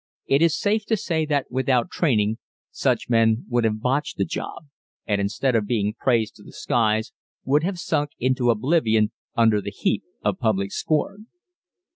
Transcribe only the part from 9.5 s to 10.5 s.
the heap of